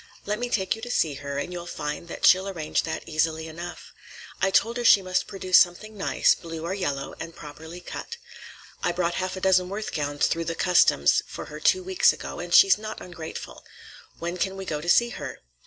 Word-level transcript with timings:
Let 0.25 0.39
me 0.39 0.49
take 0.49 0.75
you 0.75 0.81
to 0.81 0.89
see 0.89 1.13
her, 1.21 1.37
and 1.37 1.53
you'll 1.53 1.67
find 1.67 2.07
that 2.07 2.25
she'll 2.25 2.47
arrange 2.49 2.81
that 2.81 3.03
easily 3.07 3.47
enough. 3.47 3.93
I 4.41 4.49
told 4.49 4.77
her 4.77 4.83
she 4.83 5.03
must 5.03 5.27
produce 5.27 5.59
something 5.59 5.95
nice, 5.95 6.33
blue 6.33 6.65
or 6.65 6.73
yellow, 6.73 7.13
and 7.19 7.35
properly 7.35 7.81
cut. 7.81 8.17
I 8.81 8.93
brought 8.93 9.13
half 9.21 9.35
a 9.37 9.41
dozen 9.41 9.69
Worth 9.69 9.93
gowns 9.93 10.25
through 10.25 10.45
the 10.45 10.55
customs 10.55 11.21
for 11.27 11.45
her 11.53 11.59
two 11.59 11.83
weeks 11.83 12.11
ago, 12.11 12.39
and 12.39 12.51
she's 12.51 12.79
not 12.79 12.99
ungrateful. 12.99 13.63
When 14.17 14.37
can 14.37 14.57
we 14.57 14.65
go 14.65 14.81
to 14.81 14.89
see 14.89 15.09
her?" 15.09 15.41